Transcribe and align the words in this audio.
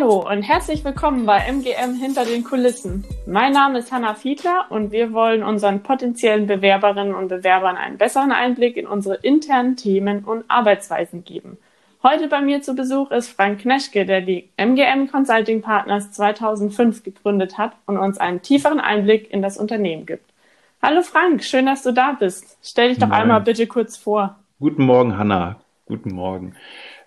Hallo 0.00 0.26
und 0.26 0.42
herzlich 0.42 0.82
willkommen 0.82 1.26
bei 1.26 1.40
MGM 1.40 1.94
Hinter 1.94 2.24
den 2.24 2.42
Kulissen. 2.42 3.04
Mein 3.26 3.52
Name 3.52 3.80
ist 3.80 3.92
Hanna 3.92 4.14
Fiedler 4.14 4.64
und 4.70 4.92
wir 4.92 5.12
wollen 5.12 5.42
unseren 5.42 5.82
potenziellen 5.82 6.46
Bewerberinnen 6.46 7.14
und 7.14 7.28
Bewerbern 7.28 7.76
einen 7.76 7.98
besseren 7.98 8.32
Einblick 8.32 8.78
in 8.78 8.86
unsere 8.86 9.16
internen 9.16 9.76
Themen 9.76 10.24
und 10.24 10.44
Arbeitsweisen 10.48 11.24
geben. 11.24 11.58
Heute 12.02 12.28
bei 12.28 12.40
mir 12.40 12.62
zu 12.62 12.74
Besuch 12.74 13.10
ist 13.10 13.28
Frank 13.28 13.60
Kneschke, 13.60 14.06
der 14.06 14.22
die 14.22 14.48
MGM 14.56 15.10
Consulting 15.10 15.60
Partners 15.60 16.12
2005 16.12 17.02
gegründet 17.02 17.58
hat 17.58 17.72
und 17.84 17.98
uns 17.98 18.16
einen 18.16 18.40
tieferen 18.40 18.80
Einblick 18.80 19.30
in 19.30 19.42
das 19.42 19.58
Unternehmen 19.58 20.06
gibt. 20.06 20.32
Hallo 20.80 21.02
Frank, 21.02 21.44
schön, 21.44 21.66
dass 21.66 21.82
du 21.82 21.92
da 21.92 22.12
bist. 22.12 22.56
Stell 22.62 22.88
dich 22.88 22.98
doch 22.98 23.08
Moin. 23.08 23.20
einmal 23.20 23.42
bitte 23.42 23.66
kurz 23.66 23.98
vor. 23.98 24.38
Guten 24.60 24.84
Morgen, 24.84 25.18
Hanna. 25.18 25.60
Guten 25.86 26.14
Morgen. 26.14 26.54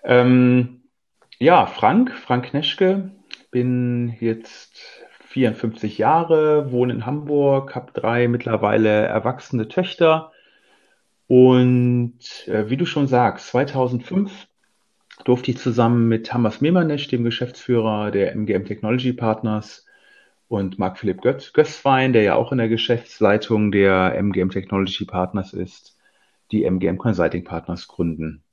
Ähm 0.04 0.83
ja, 1.40 1.66
Frank, 1.66 2.12
Frank 2.12 2.46
Kneschke, 2.46 3.12
bin 3.52 4.16
jetzt 4.20 4.80
54 5.28 5.98
Jahre, 5.98 6.72
wohne 6.72 6.94
in 6.94 7.06
Hamburg, 7.06 7.76
habe 7.76 7.92
drei 7.94 8.28
mittlerweile 8.28 8.90
erwachsene 8.90 9.68
Töchter 9.68 10.32
und 11.28 12.48
äh, 12.48 12.70
wie 12.70 12.78
du 12.78 12.86
schon 12.86 13.08
sagst, 13.08 13.48
2005 13.48 14.48
durfte 15.26 15.52
ich 15.52 15.58
zusammen 15.58 16.08
mit 16.08 16.28
Thomas 16.28 16.62
Memanesch, 16.62 17.08
dem 17.08 17.24
Geschäftsführer 17.24 18.12
der 18.12 18.36
MGM 18.36 18.66
Technology 18.66 19.14
Partners, 19.14 19.86
und 20.54 20.78
Marc 20.78 21.00
Philipp 21.00 21.22
Gößwein, 21.22 22.14
der 22.14 22.22
ja 22.22 22.36
auch 22.36 22.52
in 22.52 22.60
der 22.60 22.70
Geschäftsleitung 22.70 23.72
der 23.72 24.16
MGM 24.16 24.50
Technology 24.50 25.04
Partners 25.04 25.52
ist, 25.52 25.98
die 26.52 26.64
MGM 26.64 27.00
Consulting 27.00 27.44
Partners 27.44 27.88
gründen. 27.88 28.44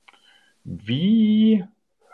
Wie 0.63 1.63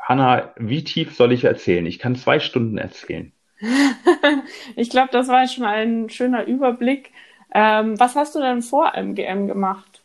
Hanna, 0.07 0.53
wie 0.55 0.85
tief 0.85 1.17
soll 1.17 1.33
ich 1.33 1.43
erzählen? 1.43 1.85
Ich 1.85 1.99
kann 1.99 2.15
zwei 2.15 2.39
Stunden 2.39 2.77
erzählen. 2.77 3.33
ich 4.77 4.89
glaube, 4.89 5.09
das 5.11 5.27
war 5.27 5.45
schon 5.49 5.65
ein 5.65 6.09
schöner 6.09 6.45
Überblick. 6.45 7.11
Ähm, 7.53 7.99
was 7.99 8.15
hast 8.15 8.33
du 8.33 8.39
denn 8.39 8.61
vor 8.61 8.93
MGM 8.95 9.47
gemacht? 9.47 10.01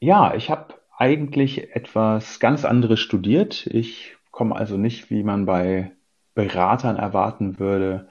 Ja, 0.00 0.34
ich 0.34 0.50
habe 0.50 0.74
eigentlich 0.98 1.74
etwas 1.74 2.40
ganz 2.40 2.66
anderes 2.66 3.00
studiert. 3.00 3.66
Ich 3.68 4.18
komme 4.32 4.54
also 4.54 4.76
nicht, 4.76 5.10
wie 5.10 5.22
man 5.22 5.46
bei 5.46 5.92
Beratern 6.34 6.96
erwarten 6.96 7.58
würde, 7.58 8.10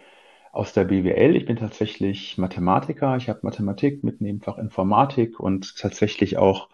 aus 0.52 0.74
der 0.74 0.86
BWL. 0.86 1.36
Ich 1.36 1.46
bin 1.46 1.58
tatsächlich 1.58 2.40
Mathematiker. 2.40 3.16
Ich 3.16 3.30
habe 3.30 3.42
Mathematik 3.44 4.04
mit 4.04 4.22
Nebenfach 4.22 4.58
Informatik 4.58 5.40
und 5.40 5.78
tatsächlich 5.78 6.38
auch 6.38 6.70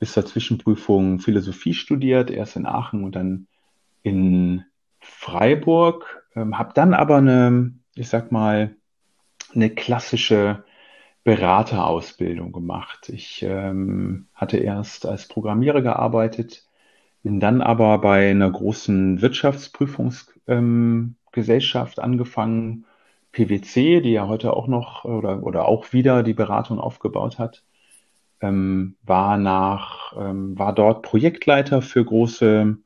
bis 0.00 0.14
zur 0.14 0.26
Zwischenprüfung 0.26 1.20
Philosophie 1.20 1.74
studiert, 1.74 2.32
erst 2.32 2.56
in 2.56 2.66
Aachen 2.66 3.04
und 3.04 3.14
dann 3.14 3.46
in 4.04 4.64
Freiburg, 5.00 6.24
ähm, 6.36 6.56
habe 6.58 6.72
dann 6.74 6.94
aber 6.94 7.16
eine, 7.16 7.72
ich 7.96 8.08
sag 8.08 8.30
mal, 8.30 8.76
eine 9.54 9.70
klassische 9.70 10.64
Beraterausbildung 11.24 12.52
gemacht. 12.52 13.08
Ich 13.08 13.42
ähm, 13.42 14.28
hatte 14.34 14.58
erst 14.58 15.06
als 15.06 15.26
Programmierer 15.26 15.82
gearbeitet, 15.82 16.68
bin 17.22 17.40
dann 17.40 17.62
aber 17.62 17.98
bei 17.98 18.30
einer 18.30 18.50
großen 18.50 19.22
Wirtschaftsprüfungsgesellschaft 19.22 21.98
ähm, 21.98 22.04
angefangen, 22.04 22.84
PwC, 23.32 24.00
die 24.00 24.12
ja 24.12 24.28
heute 24.28 24.52
auch 24.52 24.68
noch 24.68 25.04
oder, 25.04 25.42
oder 25.42 25.66
auch 25.66 25.92
wieder 25.92 26.22
die 26.22 26.34
Beratung 26.34 26.78
aufgebaut 26.78 27.38
hat, 27.38 27.64
ähm, 28.40 28.96
war 29.02 29.38
nach, 29.38 30.14
ähm, 30.16 30.58
war 30.58 30.74
dort 30.74 31.02
Projektleiter 31.02 31.82
für 31.82 32.04
große 32.04 32.76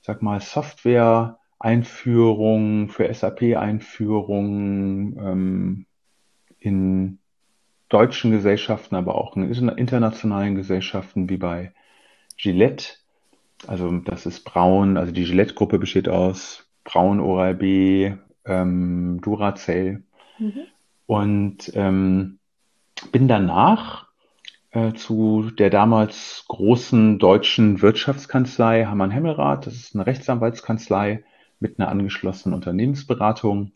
sag 0.00 0.22
mal, 0.22 0.40
Software-Einführung, 0.40 2.88
für 2.88 3.12
SAP-Einführung 3.12 5.18
ähm, 5.18 5.84
in 6.58 7.18
deutschen 7.88 8.30
Gesellschaften, 8.30 8.94
aber 8.94 9.16
auch 9.16 9.36
in 9.36 9.50
internationalen 9.50 10.54
Gesellschaften 10.54 11.28
wie 11.28 11.36
bei 11.36 11.74
Gillette. 12.36 12.94
Also 13.66 13.90
das 13.98 14.24
ist 14.26 14.44
Braun, 14.44 14.96
also 14.96 15.12
die 15.12 15.24
Gillette-Gruppe 15.24 15.78
besteht 15.78 16.08
aus 16.08 16.66
Braun, 16.84 17.20
Oral-B, 17.20 18.14
ähm, 18.46 19.20
Duracell. 19.20 20.02
Mhm. 20.38 20.62
Und 21.06 21.72
ähm, 21.74 22.38
bin 23.12 23.28
danach 23.28 24.09
zu 24.94 25.50
der 25.58 25.68
damals 25.68 26.44
großen 26.46 27.18
deutschen 27.18 27.82
Wirtschaftskanzlei 27.82 28.84
Hammann 28.84 29.10
Hemmelrath. 29.10 29.66
Das 29.66 29.74
ist 29.74 29.94
eine 29.94 30.06
Rechtsanwaltskanzlei 30.06 31.24
mit 31.58 31.78
einer 31.78 31.88
angeschlossenen 31.88 32.54
Unternehmensberatung 32.54 33.72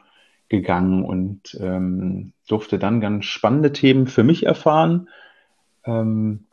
gegangen 0.49 1.05
und 1.05 1.57
ähm, 1.61 2.33
durfte 2.47 2.79
dann 2.79 3.01
ganz 3.01 3.25
spannende 3.25 3.73
Themen 3.73 4.07
für 4.07 4.23
mich 4.23 4.47
erfahren, 4.47 5.09
ähm, 5.85 6.45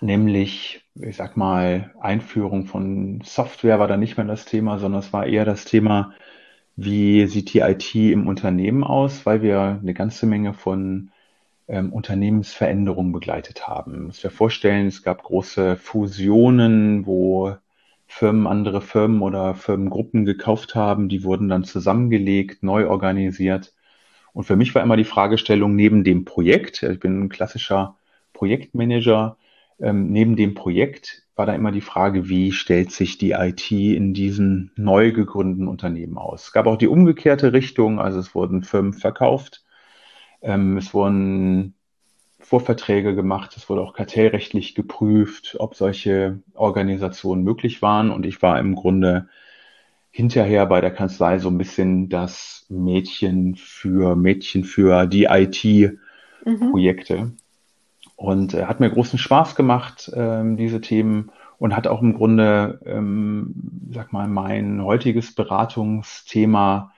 nämlich, 0.00 0.84
ich 0.94 1.16
sag 1.16 1.36
mal, 1.36 1.92
Einführung 2.00 2.66
von 2.66 3.20
Software 3.24 3.78
war 3.78 3.88
da 3.88 3.96
nicht 3.96 4.16
mehr 4.16 4.26
das 4.26 4.44
Thema, 4.44 4.78
sondern 4.78 5.00
es 5.00 5.12
war 5.12 5.26
eher 5.26 5.44
das 5.44 5.64
Thema, 5.64 6.12
wie 6.76 7.26
sieht 7.26 7.52
die 7.52 7.60
IT 7.60 7.94
im 7.94 8.26
Unternehmen 8.26 8.84
aus, 8.84 9.26
weil 9.26 9.42
wir 9.42 9.78
eine 9.80 9.94
ganze 9.94 10.26
Menge 10.26 10.54
von 10.54 11.10
Unternehmensveränderungen 11.78 13.12
begleitet 13.12 13.68
haben. 13.68 14.06
Muss 14.06 14.24
mir 14.24 14.30
vorstellen, 14.30 14.88
es 14.88 15.02
gab 15.02 15.22
große 15.22 15.76
Fusionen, 15.76 17.06
wo 17.06 17.56
Firmen 18.08 18.48
andere 18.48 18.80
Firmen 18.80 19.22
oder 19.22 19.54
Firmengruppen 19.54 20.24
gekauft 20.24 20.74
haben, 20.74 21.08
die 21.08 21.22
wurden 21.22 21.48
dann 21.48 21.62
zusammengelegt, 21.62 22.64
neu 22.64 22.88
organisiert. 22.88 23.72
Und 24.32 24.44
für 24.44 24.56
mich 24.56 24.74
war 24.74 24.82
immer 24.82 24.96
die 24.96 25.04
Fragestellung 25.04 25.76
neben 25.76 26.02
dem 26.02 26.24
Projekt, 26.24 26.82
ich 26.82 26.98
bin 26.98 27.24
ein 27.24 27.28
klassischer 27.28 27.96
Projektmanager, 28.32 29.36
ähm, 29.80 30.10
neben 30.10 30.34
dem 30.34 30.54
Projekt 30.54 31.22
war 31.36 31.46
da 31.46 31.54
immer 31.54 31.72
die 31.72 31.80
Frage, 31.80 32.28
wie 32.28 32.52
stellt 32.52 32.90
sich 32.90 33.16
die 33.16 33.30
IT 33.30 33.70
in 33.70 34.12
diesen 34.12 34.72
neu 34.76 35.12
gegründeten 35.12 35.68
Unternehmen 35.68 36.18
aus? 36.18 36.46
Es 36.46 36.52
gab 36.52 36.66
auch 36.66 36.76
die 36.76 36.88
umgekehrte 36.88 37.52
Richtung, 37.52 38.00
also 38.00 38.18
es 38.18 38.34
wurden 38.34 38.64
Firmen 38.64 38.92
verkauft 38.92 39.62
ähm, 40.42 40.76
es 40.76 40.94
wurden 40.94 41.74
Vorverträge 42.38 43.14
gemacht, 43.14 43.56
es 43.56 43.68
wurde 43.68 43.82
auch 43.82 43.92
kartellrechtlich 43.92 44.74
geprüft, 44.74 45.56
ob 45.58 45.74
solche 45.74 46.40
Organisationen 46.54 47.44
möglich 47.44 47.82
waren. 47.82 48.10
Und 48.10 48.26
ich 48.26 48.42
war 48.42 48.58
im 48.58 48.74
Grunde 48.74 49.28
hinterher 50.10 50.66
bei 50.66 50.80
der 50.80 50.90
Kanzlei 50.90 51.38
so 51.38 51.48
ein 51.48 51.58
bisschen 51.58 52.08
das 52.08 52.66
Mädchen 52.68 53.54
für 53.54 54.16
Mädchen 54.16 54.64
für 54.64 55.06
die 55.06 55.24
IT-Projekte. 55.30 57.16
Mhm. 57.16 57.36
Und 58.16 58.54
äh, 58.54 58.64
hat 58.64 58.80
mir 58.80 58.90
großen 58.90 59.18
Spaß 59.18 59.54
gemacht, 59.54 60.10
ähm, 60.14 60.56
diese 60.56 60.80
Themen 60.80 61.30
und 61.58 61.76
hat 61.76 61.86
auch 61.86 62.02
im 62.02 62.14
Grunde, 62.14 62.80
ähm, 62.84 63.54
sag 63.92 64.12
mal, 64.12 64.28
mein 64.28 64.82
heutiges 64.82 65.34
Beratungsthema 65.34 66.92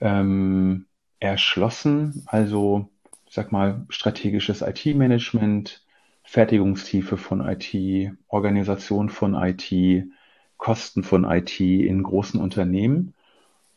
ähm, 0.00 0.85
erschlossen. 1.20 2.24
Also, 2.26 2.88
ich 3.26 3.34
sag 3.34 3.52
mal, 3.52 3.86
strategisches 3.88 4.62
IT-Management, 4.62 5.82
Fertigungstiefe 6.22 7.16
von 7.16 7.40
IT, 7.40 8.12
Organisation 8.28 9.08
von 9.08 9.34
IT, 9.34 10.04
Kosten 10.56 11.02
von 11.02 11.24
IT 11.24 11.60
in 11.60 12.02
großen 12.02 12.40
Unternehmen. 12.40 13.14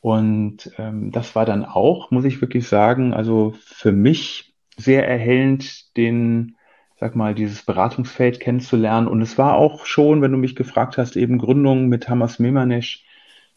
Und 0.01 0.72
ähm, 0.78 1.11
das 1.11 1.35
war 1.35 1.45
dann 1.45 1.66
auch, 1.66 2.09
muss 2.11 2.23
ich 2.23 2.41
wirklich 2.41 2.67
sagen, 2.67 3.13
also 3.13 3.53
für 3.59 3.91
mich 3.91 4.53
sehr 4.78 5.07
erhellend, 5.07 5.95
den, 5.97 6.55
sag 6.99 7.16
mal, 7.16 7.35
dieses 7.35 7.63
Beratungsfeld 7.63 8.40
kennenzulernen. 8.40 9.08
Und 9.08 9.22
es 9.22 9.37
war 9.37 9.55
auch 9.55 9.85
schon, 9.85 10.22
wenn 10.22 10.31
du 10.31 10.37
mich 10.37 10.55
gefragt 10.55 10.97
hast, 10.97 11.17
eben 11.17 11.37
Gründung 11.37 11.87
mit 11.87 12.08
Hamas 12.08 12.40
Memanesh 12.40 13.05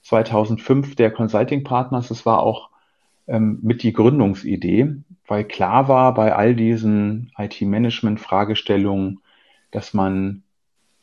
2005 0.03 0.97
der 0.97 1.13
Consulting 1.13 1.63
Partners. 1.63 2.11
Es 2.11 2.27
war 2.27 2.43
auch 2.43 2.72
ähm, 3.27 3.59
mit 3.63 3.83
die 3.83 3.93
Gründungsidee, 3.93 4.97
weil 5.27 5.45
klar 5.45 5.89
war 5.89 6.15
bei 6.15 6.35
all 6.35 6.55
diesen 6.55 7.33
IT-Management-Fragestellungen, 7.39 9.21
dass 9.71 9.95
man, 9.95 10.43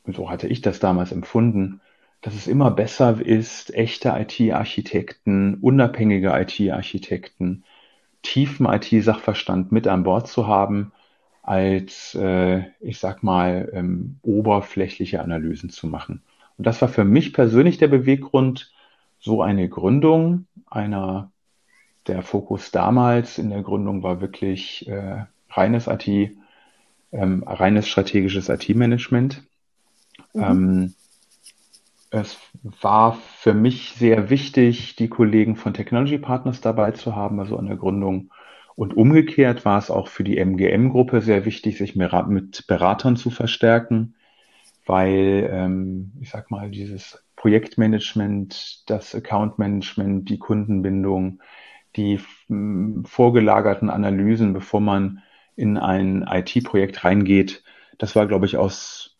so 0.05 0.29
hatte 0.29 0.47
ich 0.47 0.61
das 0.61 0.79
damals 0.79 1.11
empfunden, 1.11 1.81
dass 2.21 2.35
es 2.35 2.47
immer 2.47 2.71
besser 2.71 3.25
ist, 3.25 3.73
echte 3.73 4.09
IT-Architekten, 4.09 5.55
unabhängige 5.55 6.31
IT-Architekten, 6.33 7.63
tiefen 8.21 8.65
IT-Sachverstand 8.65 9.71
mit 9.71 9.87
an 9.87 10.03
Bord 10.03 10.27
zu 10.27 10.47
haben, 10.47 10.91
als, 11.41 12.15
äh, 12.15 12.63
ich 12.81 12.99
sag 12.99 13.23
mal, 13.23 13.69
ähm, 13.73 14.17
oberflächliche 14.21 15.21
Analysen 15.21 15.69
zu 15.69 15.87
machen. 15.87 16.21
Und 16.57 16.67
das 16.67 16.81
war 16.81 16.89
für 16.89 17.05
mich 17.05 17.33
persönlich 17.33 17.77
der 17.77 17.87
Beweggrund, 17.87 18.71
so 19.21 19.41
eine 19.41 19.67
Gründung 19.67 20.45
einer 20.69 21.31
der 22.09 22.23
Fokus 22.23 22.71
damals 22.71 23.37
in 23.37 23.49
der 23.49 23.61
Gründung 23.61 24.03
war 24.03 24.19
wirklich 24.19 24.87
äh, 24.87 25.25
reines 25.49 25.87
IT, 25.87 26.07
ähm, 27.11 27.43
reines 27.45 27.87
strategisches 27.87 28.49
IT-Management. 28.49 29.43
Mhm. 30.33 30.43
Ähm, 30.43 30.93
es 32.11 32.37
war 32.81 33.13
für 33.13 33.53
mich 33.53 33.93
sehr 33.93 34.29
wichtig, 34.31 34.95
die 34.95 35.09
Kollegen 35.09 35.55
von 35.55 35.75
Technology 35.75 36.17
Partners 36.17 36.59
dabei 36.59 36.91
zu 36.91 37.15
haben, 37.15 37.39
also 37.39 37.57
an 37.57 37.67
der 37.67 37.77
Gründung. 37.77 38.31
Und 38.75 38.97
umgekehrt 38.97 39.65
war 39.65 39.77
es 39.77 39.91
auch 39.91 40.07
für 40.07 40.23
die 40.23 40.37
MGM-Gruppe 40.37 41.21
sehr 41.21 41.45
wichtig, 41.45 41.77
sich 41.77 41.95
mit 41.95 42.65
Beratern 42.67 43.15
zu 43.15 43.29
verstärken, 43.29 44.15
weil, 44.85 45.47
ähm, 45.51 46.13
ich 46.19 46.31
sag 46.31 46.49
mal, 46.49 46.71
dieses 46.71 47.23
Projektmanagement, 47.35 48.89
das 48.89 49.13
Accountmanagement, 49.13 50.29
die 50.29 50.39
Kundenbindung, 50.39 51.41
die 51.95 52.19
vorgelagerten 53.05 53.89
Analysen, 53.89 54.53
bevor 54.53 54.79
man 54.79 55.21
in 55.55 55.77
ein 55.77 56.25
IT-Projekt 56.29 57.03
reingeht, 57.03 57.63
das 57.97 58.15
war, 58.15 58.27
glaube 58.27 58.45
ich, 58.45 58.57
aus 58.57 59.17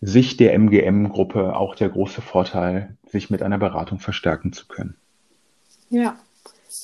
Sicht 0.00 0.40
der 0.40 0.54
MGM-Gruppe 0.54 1.54
auch 1.56 1.74
der 1.74 1.88
große 1.88 2.22
Vorteil, 2.22 2.96
sich 3.06 3.30
mit 3.30 3.42
einer 3.42 3.58
Beratung 3.58 4.00
verstärken 4.00 4.52
zu 4.52 4.66
können. 4.66 4.96
Ja, 5.90 6.16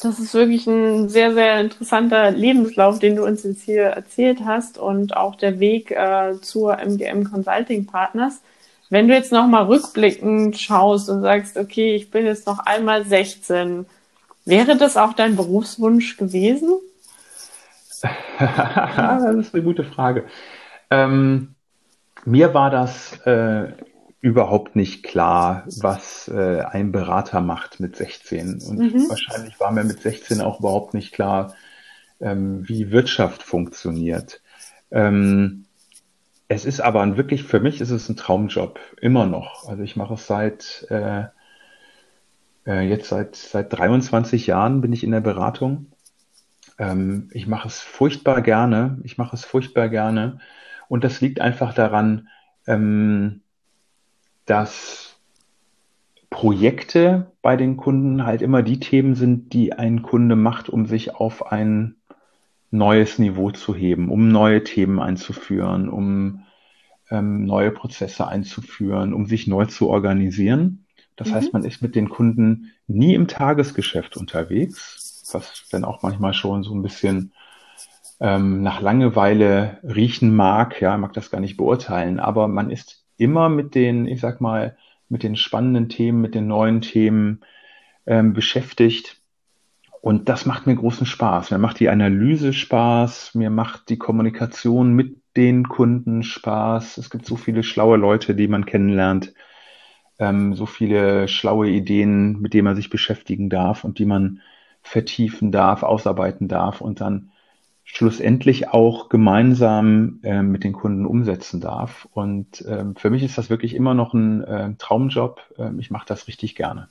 das 0.02 0.18
ist 0.18 0.34
wirklich 0.34 0.66
ein 0.66 1.08
sehr, 1.08 1.32
sehr 1.32 1.60
interessanter 1.60 2.30
Lebenslauf, 2.30 2.98
den 2.98 3.16
du 3.16 3.24
uns 3.24 3.42
jetzt 3.42 3.62
hier 3.62 3.84
erzählt 3.84 4.40
hast 4.44 4.78
und 4.78 5.16
auch 5.16 5.34
der 5.34 5.58
Weg 5.58 5.90
äh, 5.90 6.34
zur 6.42 6.78
MGM 6.78 7.24
Consulting 7.24 7.86
Partners. 7.86 8.40
Wenn 8.90 9.08
du 9.08 9.14
jetzt 9.14 9.32
nochmal 9.32 9.64
rückblickend 9.64 10.58
schaust 10.58 11.08
und 11.08 11.22
sagst, 11.22 11.56
okay, 11.56 11.94
ich 11.94 12.10
bin 12.10 12.26
jetzt 12.26 12.46
noch 12.46 12.58
einmal 12.60 13.04
16, 13.04 13.86
wäre 14.48 14.76
das 14.76 14.96
auch 14.96 15.12
dein 15.12 15.36
Berufswunsch 15.36 16.16
gewesen? 16.16 16.78
das 18.38 19.34
ist 19.34 19.54
eine 19.54 19.64
gute 19.64 19.84
Frage. 19.84 20.26
Ähm, 20.90 21.54
mir 22.24 22.54
war 22.54 22.70
das 22.70 23.20
äh, 23.26 23.72
überhaupt 24.20 24.76
nicht 24.76 25.04
klar, 25.04 25.64
was 25.80 26.28
äh, 26.28 26.60
ein 26.60 26.92
Berater 26.92 27.40
macht 27.40 27.80
mit 27.80 27.96
16. 27.96 28.62
Und 28.62 28.78
mhm. 28.78 29.08
wahrscheinlich 29.08 29.58
war 29.60 29.70
mir 29.70 29.84
mit 29.84 30.00
16 30.00 30.40
auch 30.40 30.60
überhaupt 30.60 30.94
nicht 30.94 31.12
klar, 31.12 31.54
ähm, 32.20 32.68
wie 32.68 32.90
Wirtschaft 32.90 33.42
funktioniert. 33.42 34.40
Ähm, 34.90 35.66
es 36.48 36.64
ist 36.64 36.80
aber 36.80 37.02
ein, 37.02 37.16
wirklich, 37.16 37.44
für 37.44 37.60
mich 37.60 37.80
ist 37.80 37.90
es 37.90 38.08
ein 38.08 38.16
Traumjob, 38.16 38.80
immer 39.00 39.26
noch. 39.26 39.68
Also 39.68 39.82
ich 39.82 39.96
mache 39.96 40.14
es 40.14 40.26
seit, 40.26 40.86
äh, 40.88 41.24
äh, 42.68 42.82
jetzt 42.82 43.08
seit, 43.08 43.34
seit 43.34 43.72
23 43.72 44.46
Jahren 44.46 44.80
bin 44.80 44.92
ich 44.92 45.02
in 45.02 45.10
der 45.10 45.22
Beratung. 45.22 45.86
Ähm, 46.78 47.30
ich 47.32 47.46
mache 47.46 47.66
es 47.66 47.80
furchtbar 47.80 48.42
gerne. 48.42 48.98
Ich 49.02 49.18
mache 49.18 49.34
es 49.34 49.44
furchtbar 49.44 49.88
gerne. 49.88 50.38
Und 50.88 51.02
das 51.02 51.20
liegt 51.20 51.40
einfach 51.40 51.74
daran, 51.74 52.28
ähm, 52.66 53.40
dass 54.44 55.16
Projekte 56.30 57.32
bei 57.42 57.56
den 57.56 57.78
Kunden 57.78 58.24
halt 58.24 58.42
immer 58.42 58.62
die 58.62 58.80
Themen 58.80 59.14
sind, 59.14 59.52
die 59.54 59.72
ein 59.72 60.02
Kunde 60.02 60.36
macht, 60.36 60.68
um 60.68 60.86
sich 60.86 61.14
auf 61.14 61.50
ein 61.50 61.96
neues 62.70 63.18
Niveau 63.18 63.50
zu 63.50 63.74
heben, 63.74 64.10
um 64.10 64.28
neue 64.28 64.62
Themen 64.62 65.00
einzuführen, 65.00 65.88
um 65.88 66.44
ähm, 67.10 67.46
neue 67.46 67.70
Prozesse 67.70 68.28
einzuführen, 68.28 69.14
um 69.14 69.24
sich 69.24 69.46
neu 69.46 69.64
zu 69.64 69.88
organisieren. 69.88 70.84
Das 71.18 71.28
mhm. 71.28 71.34
heißt, 71.34 71.52
man 71.52 71.64
ist 71.64 71.82
mit 71.82 71.94
den 71.94 72.08
Kunden 72.08 72.72
nie 72.86 73.14
im 73.14 73.28
Tagesgeschäft 73.28 74.16
unterwegs, 74.16 75.28
was 75.32 75.64
dann 75.70 75.84
auch 75.84 76.02
manchmal 76.02 76.32
schon 76.32 76.62
so 76.62 76.74
ein 76.74 76.82
bisschen 76.82 77.32
ähm, 78.20 78.62
nach 78.62 78.80
Langeweile 78.80 79.78
riechen 79.82 80.34
mag, 80.34 80.80
ja, 80.80 80.96
mag 80.96 81.12
das 81.12 81.30
gar 81.30 81.40
nicht 81.40 81.56
beurteilen, 81.56 82.18
aber 82.18 82.48
man 82.48 82.70
ist 82.70 83.04
immer 83.16 83.48
mit 83.48 83.74
den, 83.74 84.06
ich 84.06 84.20
sag 84.20 84.40
mal, 84.40 84.76
mit 85.08 85.22
den 85.22 85.36
spannenden 85.36 85.88
Themen, 85.88 86.20
mit 86.20 86.34
den 86.34 86.46
neuen 86.46 86.80
Themen 86.80 87.40
ähm, 88.06 88.32
beschäftigt. 88.32 89.20
Und 90.00 90.28
das 90.28 90.46
macht 90.46 90.66
mir 90.66 90.76
großen 90.76 91.06
Spaß. 91.06 91.50
Mir 91.50 91.58
macht 91.58 91.80
die 91.80 91.88
Analyse 91.88 92.52
Spaß, 92.52 93.34
mir 93.34 93.50
macht 93.50 93.88
die 93.88 93.98
Kommunikation 93.98 94.94
mit 94.94 95.16
den 95.36 95.68
Kunden 95.68 96.22
Spaß. 96.22 96.98
Es 96.98 97.10
gibt 97.10 97.26
so 97.26 97.36
viele 97.36 97.62
schlaue 97.62 97.96
Leute, 97.96 98.34
die 98.34 98.48
man 98.48 98.64
kennenlernt, 98.64 99.34
ähm, 100.18 100.54
so 100.54 100.66
viele 100.66 101.28
schlaue 101.28 101.68
Ideen, 101.68 102.40
mit 102.40 102.54
denen 102.54 102.64
man 102.64 102.76
sich 102.76 102.90
beschäftigen 102.90 103.48
darf 103.48 103.84
und 103.84 103.98
die 103.98 104.06
man 104.06 104.40
vertiefen 104.82 105.52
darf, 105.52 105.82
ausarbeiten 105.82 106.48
darf 106.48 106.80
und 106.80 107.00
dann 107.00 107.30
schlussendlich 107.84 108.68
auch 108.68 109.08
gemeinsam 109.08 110.20
äh, 110.22 110.42
mit 110.42 110.62
den 110.62 110.74
Kunden 110.74 111.06
umsetzen 111.06 111.60
darf. 111.60 112.06
Und 112.12 112.64
ähm, 112.68 112.94
für 112.96 113.10
mich 113.10 113.22
ist 113.22 113.38
das 113.38 113.48
wirklich 113.48 113.74
immer 113.74 113.94
noch 113.94 114.12
ein 114.12 114.44
äh, 114.44 114.74
Traumjob. 114.78 115.40
Ähm, 115.58 115.78
ich 115.80 115.90
mache 115.90 116.06
das 116.06 116.28
richtig 116.28 116.54
gerne. 116.54 116.88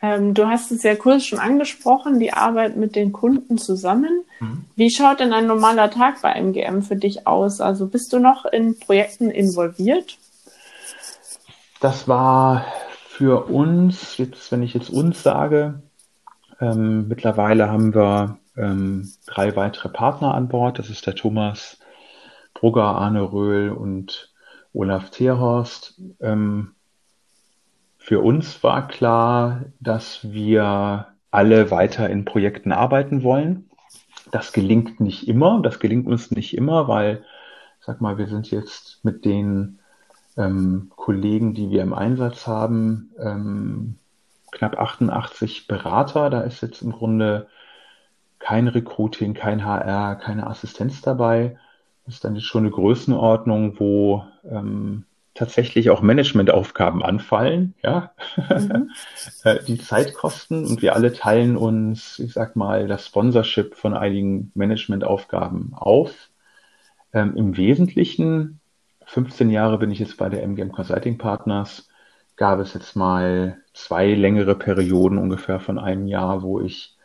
Ähm, 0.00 0.34
du 0.34 0.46
hast 0.46 0.70
es 0.70 0.82
ja 0.84 0.94
kurz 0.94 1.24
schon 1.24 1.38
angesprochen, 1.38 2.20
die 2.20 2.32
Arbeit 2.32 2.76
mit 2.76 2.94
den 2.94 3.12
Kunden 3.12 3.58
zusammen. 3.58 4.22
Mhm. 4.40 4.64
Wie 4.76 4.90
schaut 4.90 5.20
denn 5.20 5.32
ein 5.32 5.46
normaler 5.46 5.90
Tag 5.90 6.22
bei 6.22 6.32
MGM 6.32 6.82
für 6.82 6.96
dich 6.96 7.26
aus? 7.26 7.60
Also 7.60 7.86
bist 7.88 8.12
du 8.12 8.20
noch 8.20 8.44
in 8.44 8.78
Projekten 8.78 9.30
involviert? 9.30 10.18
Das 11.80 12.08
war 12.08 12.64
für 13.08 13.46
uns, 13.46 14.16
jetzt, 14.16 14.50
wenn 14.50 14.62
ich 14.62 14.74
jetzt 14.74 14.90
uns 14.90 15.22
sage, 15.22 15.82
ähm, 16.60 17.06
mittlerweile 17.08 17.70
haben 17.70 17.94
wir 17.94 18.38
ähm, 18.56 19.12
drei 19.26 19.54
weitere 19.56 19.90
Partner 19.90 20.34
an 20.34 20.48
Bord. 20.48 20.78
Das 20.78 20.88
ist 20.88 21.06
der 21.06 21.14
Thomas 21.14 21.78
Brugger, 22.54 22.84
Arne 22.84 23.30
Röhl 23.32 23.70
und 23.70 24.32
Olaf 24.72 25.10
Terhorst. 25.10 26.00
Ähm, 26.20 26.74
für 27.98 28.20
uns 28.20 28.62
war 28.62 28.88
klar, 28.88 29.64
dass 29.80 30.20
wir 30.32 31.08
alle 31.30 31.70
weiter 31.70 32.08
in 32.08 32.24
Projekten 32.24 32.72
arbeiten 32.72 33.22
wollen. 33.22 33.68
Das 34.30 34.52
gelingt 34.52 35.00
nicht 35.00 35.28
immer. 35.28 35.60
Das 35.62 35.78
gelingt 35.78 36.06
uns 36.06 36.30
nicht 36.30 36.56
immer, 36.56 36.88
weil, 36.88 37.24
sag 37.80 38.00
mal, 38.00 38.16
wir 38.16 38.28
sind 38.28 38.50
jetzt 38.50 39.04
mit 39.04 39.24
den 39.24 39.80
ähm, 40.36 40.90
Kollegen, 40.96 41.54
die 41.54 41.70
wir 41.70 41.82
im 41.82 41.94
Einsatz 41.94 42.46
haben, 42.46 43.10
ähm, 43.18 43.96
knapp 44.52 44.78
88 44.78 45.66
Berater. 45.66 46.30
Da 46.30 46.40
ist 46.42 46.62
jetzt 46.62 46.82
im 46.82 46.92
Grunde 46.92 47.48
kein 48.38 48.68
Recruiting, 48.68 49.34
kein 49.34 49.64
HR, 49.64 50.16
keine 50.16 50.46
Assistenz 50.46 51.00
dabei. 51.00 51.58
Das 52.04 52.16
ist 52.16 52.24
dann 52.24 52.36
jetzt 52.36 52.44
schon 52.44 52.64
eine 52.64 52.70
Größenordnung, 52.70 53.80
wo 53.80 54.24
ähm, 54.44 55.04
tatsächlich 55.36 55.90
auch 55.90 56.00
Managementaufgaben 56.00 57.02
anfallen, 57.02 57.74
ja, 57.82 58.12
mhm. 58.36 58.90
Äh, 59.44 59.62
die 59.64 59.78
Zeit 59.78 60.14
kosten 60.14 60.64
und 60.64 60.82
wir 60.82 60.94
alle 60.94 61.12
teilen 61.12 61.56
uns, 61.56 62.18
ich 62.18 62.32
sag 62.32 62.56
mal, 62.56 62.88
das 62.88 63.06
Sponsorship 63.06 63.74
von 63.74 63.94
einigen 63.94 64.50
Managementaufgaben 64.54 65.74
auf. 65.74 66.30
Ähm, 67.12 67.36
Im 67.36 67.56
Wesentlichen, 67.56 68.60
15 69.06 69.50
Jahre 69.50 69.78
bin 69.78 69.90
ich 69.90 69.98
jetzt 69.98 70.16
bei 70.16 70.28
der 70.28 70.42
MGM 70.42 70.72
Consulting 70.72 71.16
Partners, 71.16 71.88
gab 72.36 72.58
es 72.58 72.74
jetzt 72.74 72.96
mal 72.96 73.58
zwei 73.72 74.12
längere 74.14 74.54
Perioden 74.54 75.18
ungefähr 75.18 75.60
von 75.60 75.78
einem 75.78 76.06
Jahr, 76.06 76.42
wo 76.42 76.60
ich 76.60 76.96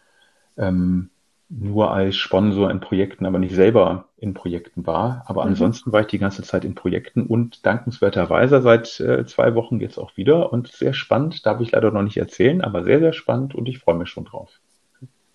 ähm, 0.57 1.09
nur 1.47 1.91
als 1.91 2.15
Sponsor 2.15 2.71
in 2.71 2.79
Projekten, 2.79 3.25
aber 3.25 3.37
nicht 3.37 3.53
selber 3.53 4.05
in 4.17 4.33
Projekten 4.33 4.87
war. 4.87 5.23
Aber 5.27 5.43
mhm. 5.43 5.49
ansonsten 5.49 5.91
war 5.91 6.01
ich 6.01 6.07
die 6.07 6.19
ganze 6.19 6.43
Zeit 6.43 6.65
in 6.65 6.75
Projekten 6.75 7.25
und 7.25 7.65
dankenswerterweise 7.65 8.61
seit 8.61 8.99
äh, 8.99 9.25
zwei 9.25 9.53
Wochen 9.53 9.79
jetzt 9.79 9.97
auch 9.97 10.15
wieder 10.17 10.51
und 10.51 10.69
sehr 10.69 10.93
spannend, 10.93 11.45
darf 11.45 11.59
ich 11.61 11.71
leider 11.71 11.91
noch 11.91 12.03
nicht 12.03 12.17
erzählen, 12.17 12.61
aber 12.61 12.83
sehr, 12.83 12.99
sehr 12.99 13.13
spannend 13.13 13.53
und 13.53 13.67
ich 13.67 13.79
freue 13.79 13.95
mich 13.95 14.09
schon 14.09 14.25
drauf. 14.25 14.59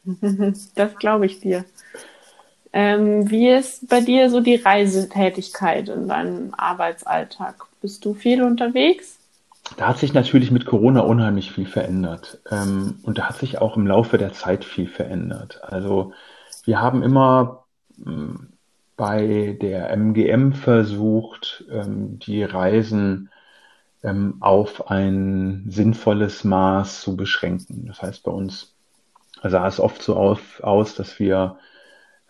Das 0.75 0.97
glaube 0.97 1.27
ich 1.27 1.41
dir. 1.41 1.65
Ähm, 2.73 3.31
wie 3.31 3.49
ist 3.51 3.89
bei 3.89 4.01
dir 4.01 4.31
so 4.31 4.41
die 4.41 4.57
Reisetätigkeit 4.57 5.89
in 5.89 6.09
deinem 6.09 6.55
Arbeitsalltag? 6.57 7.67
Bist 7.81 8.05
du 8.05 8.15
viel 8.15 8.43
unterwegs? 8.43 9.19
da 9.77 9.89
hat 9.89 9.99
sich 9.99 10.15
natürlich 10.15 10.51
mit 10.51 10.67
Corona 10.67 11.01
unheimlich 11.01 11.51
viel 11.51 11.67
verändert. 11.67 12.39
Ähm, 12.51 13.01
und 13.03 13.19
da 13.19 13.29
hat 13.29 13.39
sich 13.39 13.59
auch 13.59 13.77
im 13.77 13.87
Laufe 13.87 14.19
der 14.19 14.33
Zeit 14.33 14.65
viel 14.65 14.87
verändert. 14.87 15.61
Also 15.63 16.13
wir 16.65 16.81
haben 16.81 17.03
immer 17.03 17.65
ähm, 18.05 18.53
bei 18.97 19.57
der 19.61 19.91
MGM 19.91 20.53
versucht, 20.53 21.65
ähm, 21.71 22.19
die 22.21 22.45
Reisen 22.45 23.31
ähm, 24.03 24.37
auf 24.41 24.91
ein 24.91 25.65
sinnvolles 25.69 26.45
Maß 26.45 27.03
zu 27.03 27.17
beschränken. 27.17 27.87
Das 27.87 28.03
heißt, 28.03 28.23
bei 28.23 28.31
uns 28.31 28.75
sah 29.43 29.67
es 29.67 29.81
oft 29.81 30.03
so 30.03 30.17
auf, 30.17 30.61
aus, 30.63 30.95
dass 30.95 31.19
wir, 31.19 31.59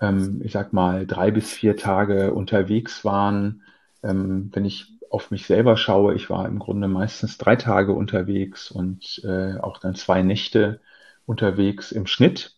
ähm, 0.01 0.41
ich 0.45 0.53
sag 0.53 0.73
mal, 0.73 1.07
drei 1.07 1.31
bis 1.31 1.53
vier 1.53 1.77
Tage 1.77 2.33
unterwegs 2.35 3.05
waren. 3.05 3.63
Ähm, 4.03 4.51
wenn 4.53 4.65
ich 4.65 4.93
auf 5.11 5.31
mich 5.31 5.47
selber 5.47 5.77
schaue, 5.77 6.15
ich 6.15 6.31
war 6.31 6.47
im 6.47 6.59
Grunde 6.59 6.89
meistens 6.89 7.39
drei 7.39 7.57
Tage 7.57 7.93
unterwegs 7.93 8.71
und 8.71 9.23
äh, 9.25 9.59
auch 9.59 9.79
dann 9.79 9.95
zwei 9.95 10.23
Nächte 10.23 10.81
unterwegs 11.27 11.93
im 11.93 12.07
Schnitt. 12.07 12.57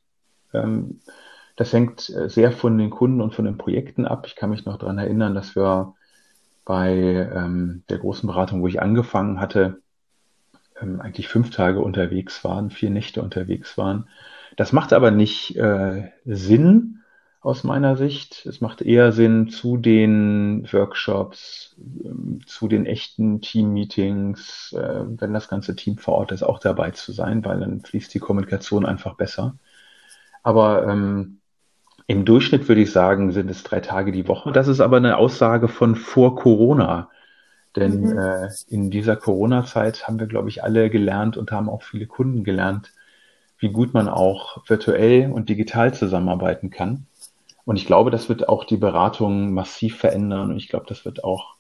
Ähm, 0.53 1.01
das 1.57 1.73
hängt 1.73 2.09
äh, 2.11 2.29
sehr 2.29 2.53
von 2.53 2.79
den 2.79 2.91
Kunden 2.91 3.21
und 3.21 3.35
von 3.35 3.45
den 3.45 3.59
Projekten 3.59 4.07
ab. 4.07 4.27
Ich 4.27 4.37
kann 4.37 4.51
mich 4.51 4.65
noch 4.65 4.79
daran 4.79 4.99
erinnern, 4.99 5.35
dass 5.35 5.57
wir 5.57 5.95
bei 6.65 6.95
ähm, 7.35 7.83
der 7.89 7.99
großen 7.99 8.27
Beratung, 8.27 8.63
wo 8.63 8.69
ich 8.69 8.81
angefangen 8.83 9.41
hatte, 9.41 9.81
ähm, 10.81 11.01
eigentlich 11.01 11.29
fünf 11.29 11.51
Tage 11.51 11.81
unterwegs 11.81 12.45
waren, 12.45 12.71
vier 12.71 12.91
Nächte 12.91 13.23
unterwegs 13.23 13.77
waren. 13.79 14.09
Das 14.57 14.73
macht 14.73 14.93
aber 14.93 15.11
nicht 15.11 15.57
äh, 15.57 16.11
Sinn 16.25 16.98
aus 17.41 17.65
meiner 17.65 17.97
Sicht. 17.97 18.47
Es 18.47 18.61
macht 18.61 18.83
eher 18.83 19.13
Sinn, 19.13 19.49
zu 19.49 19.77
den 19.77 20.67
Workshops, 20.73 21.77
ähm, 22.05 22.41
zu 22.47 22.69
den 22.69 22.87
echten 22.87 23.41
Team-Meetings, 23.41 24.75
äh, 24.77 25.05
wenn 25.07 25.33
das 25.33 25.49
ganze 25.49 25.77
Team 25.77 25.99
vor 25.99 26.15
Ort 26.15 26.33
ist, 26.33 26.43
auch 26.43 26.59
dabei 26.59 26.91
zu 26.91 27.13
sein, 27.13 27.45
weil 27.45 27.61
dann 27.61 27.81
fließt 27.81 28.13
die 28.13 28.19
Kommunikation 28.19 28.87
einfach 28.87 29.15
besser. 29.15 29.57
Aber 30.43 30.87
ähm, 30.87 31.39
im 32.07 32.25
Durchschnitt 32.25 32.69
würde 32.69 32.81
ich 32.81 32.91
sagen, 32.91 33.33
sind 33.33 33.51
es 33.51 33.63
drei 33.63 33.81
Tage 33.81 34.13
die 34.13 34.27
Woche. 34.29 34.51
Das 34.51 34.67
ist 34.67 34.81
aber 34.81 34.97
eine 34.97 35.19
Aussage 35.19 35.69
von 35.69 35.95
vor 35.95 36.37
Corona. 36.37 37.11
Denn 37.77 38.01
mhm. 38.01 38.19
äh, 38.19 38.49
in 38.69 38.91
dieser 38.91 39.15
Corona-Zeit 39.15 40.09
haben 40.09 40.19
wir, 40.19 40.27
glaube 40.27 40.49
ich, 40.49 40.65
alle 40.65 40.91
gelernt 40.91 41.37
und 41.37 41.53
haben 41.53 41.69
auch 41.69 41.83
viele 41.83 42.07
Kunden 42.07 42.45
gelernt, 42.45 42.93
wie 43.59 43.71
gut 43.71 43.93
man 43.95 44.09
auch 44.09 44.69
virtuell 44.69 45.31
und 45.31 45.49
digital 45.49 45.93
zusammenarbeiten 45.95 46.71
kann. 46.71 47.07
Und 47.69 47.77
ich 47.77 47.85
glaube, 47.85 48.11
das 48.11 48.31
wird 48.31 48.49
auch 48.49 48.65
die 48.65 48.79
Beratung 48.79 49.53
massiv 49.53 49.99
verändern 49.99 50.51
und 50.53 50.57
ich 50.57 50.71
glaube, 50.71 50.87
das 50.89 51.05
wird 51.05 51.23
auch 51.23 51.57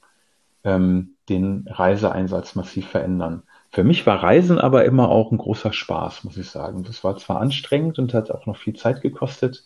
ähm, 0.64 1.16
den 1.28 1.66
Reiseeinsatz 1.68 2.54
massiv 2.54 2.88
verändern. 2.88 3.42
Für 3.70 3.84
mich 3.84 4.06
war 4.06 4.22
Reisen 4.22 4.58
aber 4.58 4.86
immer 4.86 5.10
auch 5.10 5.30
ein 5.30 5.36
großer 5.36 5.74
Spaß, 5.74 6.24
muss 6.24 6.38
ich 6.38 6.48
sagen. 6.48 6.82
Das 6.82 7.04
war 7.04 7.18
zwar 7.18 7.42
anstrengend 7.42 7.98
und 7.98 8.14
hat 8.14 8.30
auch 8.30 8.46
noch 8.46 8.56
viel 8.56 8.74
Zeit 8.74 9.02
gekostet. 9.02 9.64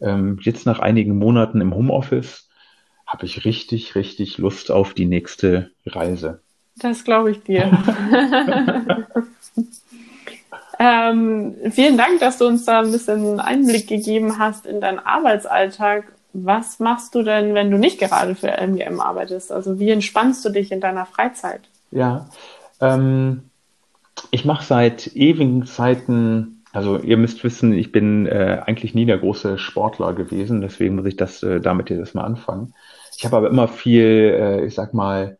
Ähm, 0.00 0.38
jetzt 0.42 0.66
nach 0.66 0.78
einigen 0.78 1.18
Monaten 1.18 1.60
im 1.60 1.74
Homeoffice 1.74 2.48
habe 3.04 3.26
ich 3.26 3.44
richtig, 3.44 3.96
richtig 3.96 4.38
Lust 4.38 4.70
auf 4.70 4.94
die 4.94 5.06
nächste 5.06 5.72
Reise. 5.84 6.42
Das 6.76 7.02
glaube 7.02 7.32
ich 7.32 7.42
dir. 7.42 7.72
ähm, 10.82 11.54
vielen 11.70 11.96
Dank, 11.96 12.18
dass 12.18 12.38
du 12.38 12.46
uns 12.46 12.64
da 12.64 12.80
ein 12.80 12.90
bisschen 12.90 13.38
Einblick 13.38 13.86
gegeben 13.86 14.38
hast 14.38 14.66
in 14.66 14.80
deinen 14.80 14.98
Arbeitsalltag. 14.98 16.12
Was 16.32 16.80
machst 16.80 17.14
du 17.14 17.22
denn, 17.22 17.54
wenn 17.54 17.70
du 17.70 17.78
nicht 17.78 18.00
gerade 18.00 18.34
für 18.34 18.48
MGM 18.48 19.00
arbeitest? 19.00 19.52
Also 19.52 19.78
wie 19.78 19.90
entspannst 19.90 20.44
du 20.44 20.48
dich 20.48 20.72
in 20.72 20.80
deiner 20.80 21.06
Freizeit? 21.06 21.60
Ja, 21.92 22.28
ähm, 22.80 23.44
ich 24.32 24.44
mache 24.44 24.64
seit 24.64 25.14
ewigen 25.14 25.66
Zeiten, 25.66 26.64
also 26.72 26.98
ihr 26.98 27.16
müsst 27.16 27.44
wissen, 27.44 27.72
ich 27.72 27.92
bin 27.92 28.26
äh, 28.26 28.62
eigentlich 28.66 28.94
nie 28.94 29.06
der 29.06 29.18
große 29.18 29.58
Sportler 29.58 30.14
gewesen, 30.14 30.62
deswegen 30.62 30.96
muss 30.96 31.06
ich 31.06 31.16
das 31.16 31.42
äh, 31.42 31.60
damit 31.60 31.90
jetzt 31.90 32.14
mal 32.14 32.24
anfangen. 32.24 32.74
Ich 33.16 33.24
habe 33.24 33.36
aber 33.36 33.50
immer 33.50 33.68
viel, 33.68 34.02
äh, 34.02 34.64
ich 34.64 34.74
sag 34.74 34.94
mal, 34.94 35.38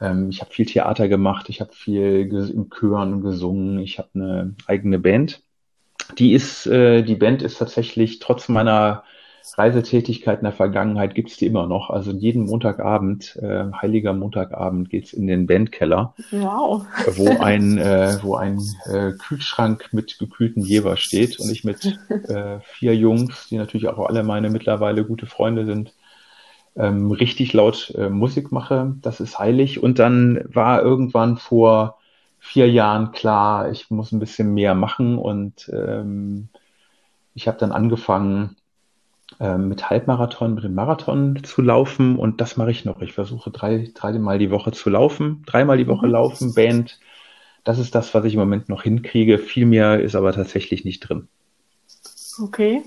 ähm, 0.00 0.30
ich 0.30 0.40
habe 0.40 0.50
viel 0.50 0.66
Theater 0.66 1.08
gemacht, 1.08 1.48
ich 1.48 1.60
habe 1.60 1.72
viel 1.72 2.28
in 2.32 2.70
Chören 2.70 3.22
gesungen, 3.22 3.78
ich 3.78 3.98
habe 3.98 4.08
eine 4.14 4.54
eigene 4.66 4.98
Band. 4.98 5.42
Die 6.18 6.32
ist, 6.32 6.66
äh, 6.66 7.02
die 7.02 7.14
Band 7.14 7.42
ist 7.42 7.58
tatsächlich 7.58 8.18
trotz 8.18 8.48
meiner 8.48 9.04
Reisetätigkeit 9.56 10.40
in 10.40 10.44
der 10.44 10.52
Vergangenheit 10.52 11.14
gibt's 11.14 11.36
die 11.36 11.46
immer 11.46 11.66
noch. 11.66 11.90
Also 11.90 12.12
jeden 12.12 12.44
Montagabend, 12.44 13.36
äh, 13.36 13.64
heiliger 13.80 14.12
Montagabend, 14.12 14.90
geht's 14.90 15.12
in 15.12 15.26
den 15.26 15.46
Bandkeller, 15.46 16.14
wow. 16.30 16.84
wo 17.16 17.28
ein, 17.38 17.78
äh, 17.78 18.18
wo 18.22 18.36
ein 18.36 18.60
äh, 18.86 19.12
Kühlschrank 19.12 19.88
mit 19.92 20.18
gekühlten 20.18 20.62
Jever 20.62 20.96
steht 20.96 21.38
und 21.40 21.50
ich 21.50 21.64
mit 21.64 21.98
äh, 22.28 22.60
vier 22.60 22.94
Jungs, 22.94 23.48
die 23.48 23.56
natürlich 23.56 23.88
auch 23.88 24.06
alle 24.06 24.22
meine 24.22 24.50
mittlerweile 24.50 25.04
gute 25.04 25.26
Freunde 25.26 25.64
sind, 25.64 25.94
ähm, 26.76 27.10
richtig 27.10 27.52
laut 27.52 27.92
äh, 27.96 28.08
Musik 28.08 28.52
mache. 28.52 28.94
Das 29.02 29.20
ist 29.20 29.38
heilig. 29.38 29.82
Und 29.82 29.98
dann 29.98 30.44
war 30.46 30.82
irgendwann 30.82 31.36
vor 31.36 31.98
vier 32.38 32.70
Jahren 32.70 33.12
klar, 33.12 33.70
ich 33.70 33.90
muss 33.90 34.12
ein 34.12 34.18
bisschen 34.18 34.54
mehr 34.54 34.74
machen 34.74 35.18
und 35.18 35.70
ähm, 35.72 36.48
ich 37.34 37.46
habe 37.46 37.58
dann 37.58 37.70
angefangen 37.70 38.56
äh, 39.38 39.58
mit 39.58 39.90
Halbmarathon, 39.90 40.54
mit 40.54 40.64
dem 40.64 40.74
Marathon 40.74 41.42
zu 41.44 41.62
laufen 41.62 42.18
und 42.18 42.40
das 42.40 42.56
mache 42.56 42.70
ich 42.70 42.84
noch. 42.84 43.02
Ich 43.02 43.12
versuche 43.12 43.50
drei, 43.50 43.90
dreimal 43.94 44.38
die 44.38 44.50
Woche 44.50 44.72
zu 44.72 44.90
laufen, 44.90 45.42
dreimal 45.46 45.76
die 45.76 45.86
Woche 45.86 46.06
mhm. 46.06 46.12
laufen, 46.12 46.54
Band. 46.54 46.98
Das 47.62 47.78
ist 47.78 47.94
das, 47.94 48.14
was 48.14 48.24
ich 48.24 48.34
im 48.34 48.40
Moment 48.40 48.70
noch 48.70 48.82
hinkriege. 48.82 49.38
Viel 49.38 49.66
mehr 49.66 50.00
ist 50.00 50.14
aber 50.14 50.32
tatsächlich 50.32 50.84
nicht 50.84 51.00
drin. 51.00 51.28
Okay. 52.42 52.82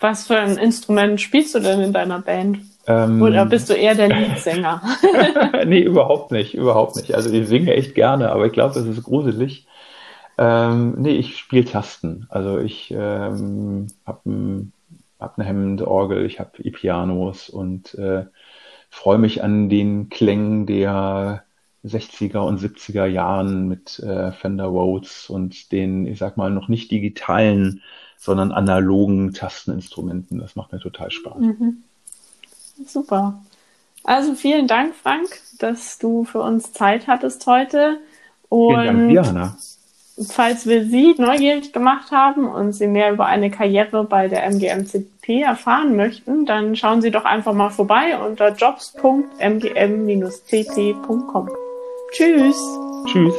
Was 0.00 0.26
für 0.26 0.36
ein 0.36 0.58
Instrument 0.58 1.20
spielst 1.20 1.54
du 1.54 1.60
denn 1.60 1.80
in 1.80 1.92
deiner 1.92 2.20
Band? 2.20 2.58
Ähm, 2.86 3.22
Oder 3.22 3.46
bist 3.46 3.70
du 3.70 3.74
eher 3.74 3.94
der 3.94 4.08
Liedsänger? 4.08 4.82
nee, 5.66 5.80
überhaupt 5.80 6.30
nicht, 6.32 6.54
überhaupt 6.54 6.96
nicht. 6.96 7.14
Also 7.14 7.32
ich 7.32 7.48
singe 7.48 7.74
echt 7.74 7.94
gerne, 7.94 8.30
aber 8.30 8.46
ich 8.46 8.52
glaube, 8.52 8.74
das 8.74 8.86
ist 8.86 9.02
gruselig. 9.02 9.66
Ähm, 10.36 10.94
nee, 10.98 11.12
ich 11.12 11.38
spiele 11.38 11.64
Tasten. 11.64 12.26
Also 12.28 12.58
ich 12.58 12.90
ähm, 12.90 13.86
habe 14.04 14.20
ein, 14.26 14.72
hab 15.18 15.38
eine 15.38 15.48
Hammond-Orgel, 15.48 16.26
ich 16.26 16.40
habe 16.40 16.62
E-Pianos 16.62 17.48
und 17.48 17.94
äh, 17.94 18.26
freue 18.90 19.18
mich 19.18 19.42
an 19.42 19.68
den 19.68 20.10
Klängen 20.10 20.66
der 20.66 21.44
60er 21.84 22.38
und 22.38 22.60
70er 22.60 23.06
Jahren 23.06 23.68
mit 23.68 23.98
äh, 24.00 24.32
Fender 24.32 24.66
Rhodes 24.66 25.28
und 25.28 25.72
den, 25.72 26.06
ich 26.06 26.18
sag 26.18 26.36
mal, 26.36 26.50
noch 26.50 26.68
nicht 26.68 26.90
digitalen, 26.90 27.82
sondern 28.16 28.52
analogen 28.52 29.34
Tasteninstrumenten. 29.34 30.38
Das 30.38 30.56
macht 30.56 30.72
mir 30.72 30.80
total 30.80 31.10
Spaß. 31.10 31.40
Mhm. 31.40 31.84
Super. 32.86 33.42
Also 34.02 34.34
vielen 34.34 34.66
Dank, 34.66 34.94
Frank, 34.94 35.28
dass 35.58 35.98
du 35.98 36.24
für 36.24 36.40
uns 36.40 36.72
Zeit 36.72 37.06
hattest 37.06 37.46
heute. 37.46 37.98
Und 38.48 38.74
vielen 38.74 38.86
Dank 38.86 39.08
dir, 39.08 39.26
Hanna. 39.26 39.56
Falls 40.28 40.66
wir 40.66 40.84
Sie 40.84 41.14
neugierig 41.18 41.72
gemacht 41.72 42.12
haben 42.12 42.46
und 42.46 42.72
Sie 42.72 42.86
mehr 42.86 43.10
über 43.12 43.26
eine 43.26 43.50
Karriere 43.50 44.04
bei 44.04 44.28
der 44.28 44.48
MGMCP 44.48 45.42
erfahren 45.42 45.96
möchten, 45.96 46.46
dann 46.46 46.76
schauen 46.76 47.02
Sie 47.02 47.10
doch 47.10 47.24
einfach 47.24 47.52
mal 47.52 47.70
vorbei 47.70 48.16
unter 48.16 48.54
jobs.mgm-cp.com. 48.54 51.50
Tschüss. 52.12 52.56
Tschüss. 53.06 53.34